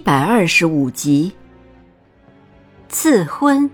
[0.00, 1.36] 百二十五集，
[2.88, 3.70] 赐婚。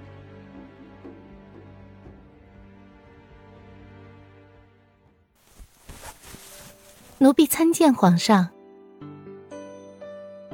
[7.19, 8.49] 奴婢参见皇上。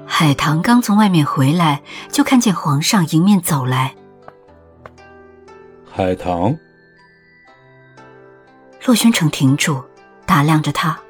[0.06, 3.94] 海棠刚从外面回来，就看见皇上迎面走来。
[5.90, 6.56] 海棠，
[8.84, 9.82] 洛宣城停住，
[10.24, 11.01] 打量着他。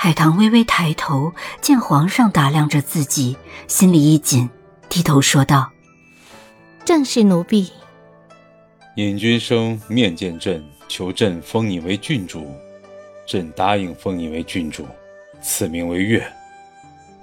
[0.00, 4.48] 海棠微微抬头，见皇上打量着自己，心里一紧，
[4.88, 5.72] 低头说道
[6.86, 7.68] ：“正是奴婢。
[8.94, 12.46] 尹君生面见朕，求朕封你为郡主，
[13.26, 14.86] 朕答应封你为郡主，
[15.42, 16.24] 赐名为月。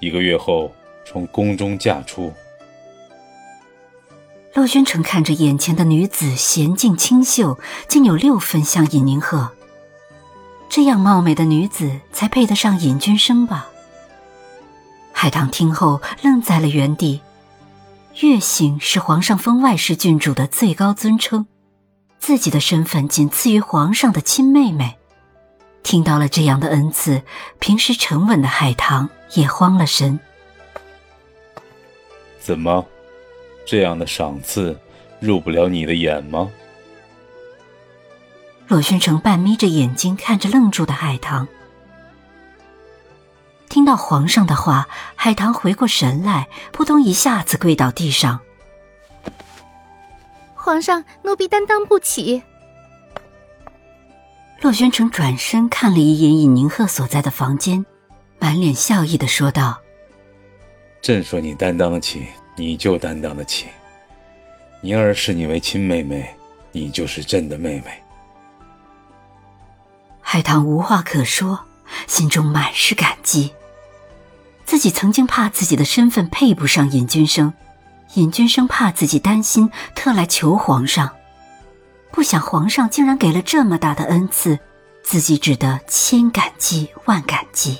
[0.01, 0.69] 一个月后
[1.05, 2.29] 从宫中嫁出。”
[4.53, 9.49] 洛宣城看着眼前的女子娴静清秀，竟有六分像尹宁鹤。
[10.75, 13.69] 这样貌美的女子才配得上尹君生吧？
[15.13, 17.21] 海棠听后愣在了原地。
[18.19, 21.45] 月姓是皇上封外室郡主的最高尊称，
[22.19, 24.97] 自己的身份仅次于皇上的亲妹妹。
[25.81, 27.21] 听到了这样的恩赐，
[27.59, 30.19] 平时沉稳的海棠也慌了神。
[32.37, 32.85] 怎么，
[33.65, 34.77] 这样的赏赐
[35.21, 36.51] 入不了你的眼吗？
[38.67, 41.47] 洛宣城半眯着眼睛看着愣住的海棠，
[43.69, 48.39] 听到皇上的话，海棠回过神来，扑通一下子跪到地上。
[50.55, 52.41] 皇上，奴婢担当不起。
[54.61, 57.85] 洛宣城转身看了一眼尹宁鹤所在的房间，
[58.39, 59.79] 满脸笑意的说道
[61.03, 62.25] ：“朕说你担当得起，
[62.55, 63.67] 你就担当得起。
[64.81, 66.35] 宁儿视你为亲妹妹，
[66.71, 68.01] 你就是朕的妹妹。”
[70.27, 71.65] 海棠无话可说，
[72.07, 73.53] 心中满是感激。
[74.65, 77.53] 自己曾经怕自己的身份配不上尹君生，
[78.15, 81.11] 尹君生怕自己担心，特来求皇上。
[82.11, 84.57] 不想皇上竟然给了这么大的恩赐，
[85.03, 87.77] 自己只得千感激万感激。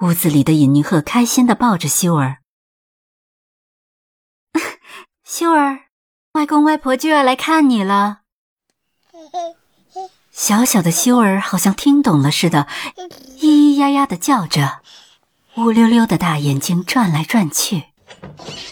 [0.00, 2.38] 屋子里的尹宁鹤开心的抱着修儿，
[5.22, 5.88] 修儿，
[6.32, 8.22] 外公外婆就要来看你了。
[10.30, 12.66] 小小的修儿好像听懂了似的，
[12.96, 14.80] 咿咿呀呀的叫着，
[15.56, 17.84] 乌溜溜的大眼睛转来转去。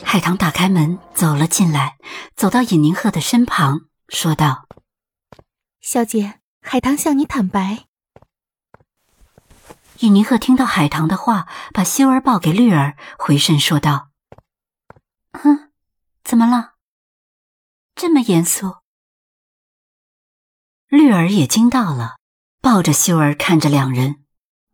[0.03, 1.99] 海棠打开门走了进来，
[2.35, 4.67] 走到尹宁鹤的身旁，说道
[5.83, 7.85] ：“小姐，海棠向你坦白。”
[10.01, 14.11] 尹宁鹤听到海棠的话，把修儿抱给绿儿，回身说道
[15.43, 15.73] ：“嗯，
[16.23, 16.75] 怎么了？
[17.97, 18.77] 这么严肃？”
[20.87, 22.17] 绿儿也惊到了，
[22.61, 24.25] 抱着修儿看着两人。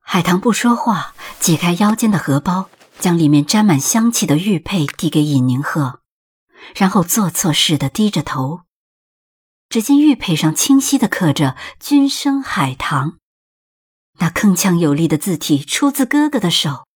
[0.00, 2.68] 海棠不说话，解开腰间的荷包，
[2.98, 6.00] 将里面沾满香气的玉佩递给尹宁鹤，
[6.76, 8.60] 然后做错事的低着头。
[9.70, 13.18] 只见玉佩上清晰的刻着“君生海棠”。
[14.18, 16.86] 那铿锵有力的字体出自哥哥的手，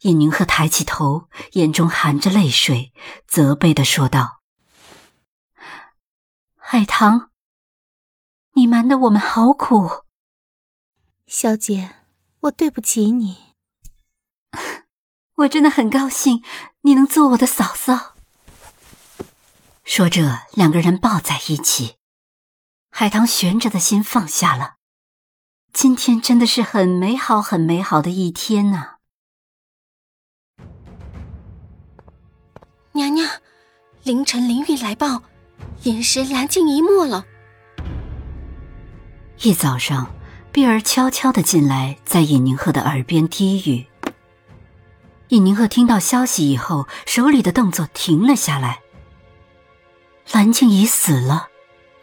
[0.00, 2.92] 尹宁鹤抬起头，眼中含着泪水，
[3.26, 4.40] 责备的说道
[6.56, 7.30] ：“海棠，
[8.52, 10.04] 你瞒得我们好苦。
[11.26, 11.96] 小姐，
[12.40, 13.54] 我对不起你。
[15.36, 16.44] 我真的很高兴
[16.82, 18.14] 你能做我的嫂嫂。”
[19.82, 21.96] 说着，两个人抱在一起，
[22.90, 24.76] 海棠悬着的心放下了。
[25.74, 28.94] 今天真的是很美好、很美好的一天呐！
[32.92, 33.28] 娘娘，
[34.04, 35.24] 凌晨灵玉来报，
[35.82, 37.26] 饮食蓝静一没了。
[39.42, 40.14] 一早上，
[40.52, 43.84] 碧儿悄悄的进来，在尹宁鹤的耳边低语。
[45.28, 48.80] 尹宁鹤听到消息以后，手里的动作停了下来。
[50.30, 51.48] 蓝静怡死了，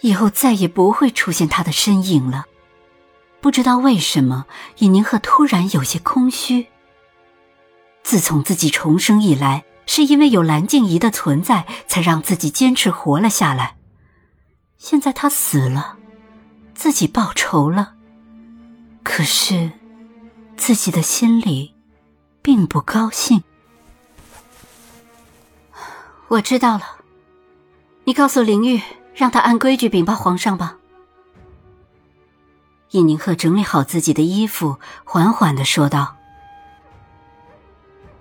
[0.01, 2.47] 以后再也不会出现她的身影了。
[3.41, 4.45] 不知道为什么，
[4.77, 6.67] 尹宁鹤突然有些空虚。
[8.03, 13.77] 自从自己重生以来，是因为有蓝静怡的存在，才让自己坚持活了下来。
[14.77, 15.97] 现在她死了，
[16.75, 17.95] 自己报仇了，
[19.03, 19.71] 可是
[20.55, 21.73] 自己的心里
[22.43, 23.43] 并不高兴。
[26.27, 26.83] 我知道了，
[28.03, 28.81] 你告诉林玉，
[29.15, 30.77] 让他按规矩禀报皇上吧。
[32.91, 36.17] 尹宁鹤整理好自己的衣服，缓缓的说道：“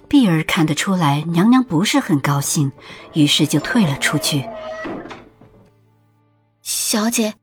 [0.08, 2.72] 碧儿看得出来，娘娘不是很高兴，
[3.12, 4.48] 于是就退了出去。
[6.60, 7.36] 小姐，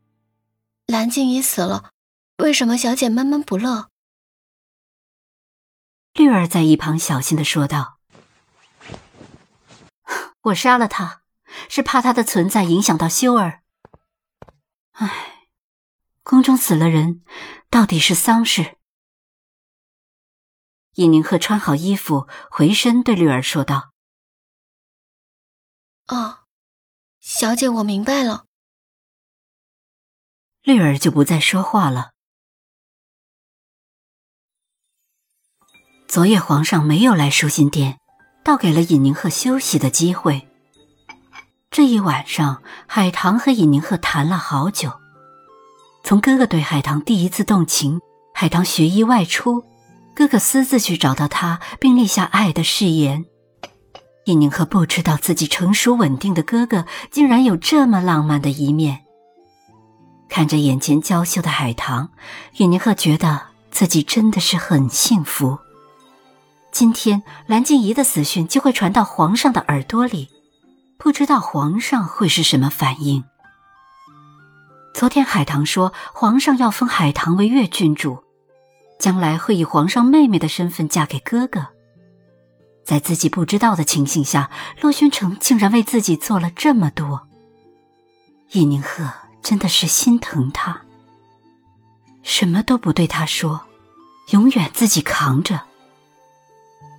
[0.87, 1.91] 蓝静怡死了，
[2.39, 3.87] 为什么小姐闷闷不乐？
[6.15, 7.99] 绿儿在一旁小心的说道
[10.43, 11.21] ：“我杀了他，
[11.69, 13.61] 是怕他的存在影响到修儿。”
[14.99, 15.47] 唉，
[16.23, 17.23] 宫中死了人，
[17.69, 18.77] 到底是丧事。
[20.95, 23.93] 尹宁鹤穿好衣服，回身对绿儿说道
[26.09, 26.39] ：“哦，
[27.19, 28.47] 小姐，我明白了。”
[30.65, 32.13] 绿儿就不再说话了。
[36.07, 37.99] 昨夜皇上没有来舒心殿，
[38.43, 40.49] 倒给了尹宁鹤休息的机会。
[41.77, 44.93] 这一晚上，海棠和尹宁鹤谈了好久。
[46.03, 48.01] 从哥哥对海棠第一次动情，
[48.33, 49.63] 海棠学医外出，
[50.15, 53.25] 哥哥私自去找到他，并立下爱的誓言。
[54.25, 59.01] 尹宁鹤不知道自己成熟稳定的哥哥竟然有这么浪漫的一面。
[60.29, 62.09] 看着眼前娇羞的海棠，
[62.53, 63.39] 尹宁鹤觉得
[63.69, 65.59] 自己真的是很幸福。
[66.71, 70.29] 今天蓝静怡的死讯就会传到皇上的耳朵里。
[70.97, 73.23] 不知道皇上会是什么反应。
[74.93, 78.23] 昨天海棠说，皇上要封海棠为越郡主，
[78.99, 81.67] 将来会以皇上妹妹的身份嫁给哥哥。
[82.83, 84.49] 在自己不知道的情形下，
[84.81, 87.27] 洛宣城竟然为自己做了这么多。
[88.51, 89.11] 叶宁鹤
[89.43, 90.81] 真的是心疼他，
[92.23, 93.61] 什么都不对他说，
[94.31, 95.61] 永远自己扛着。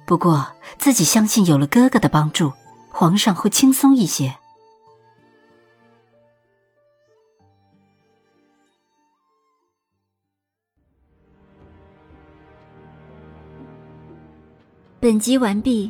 [0.07, 0.47] 不过
[0.79, 2.53] 自己相信，有了哥哥的帮助。
[3.01, 4.35] 皇上会轻松一些。
[14.99, 15.89] 本集完毕，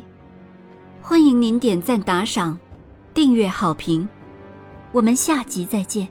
[1.01, 2.55] 欢迎您点赞、打赏、
[3.11, 4.07] 订阅、好评，
[4.91, 6.07] 我们下集再见。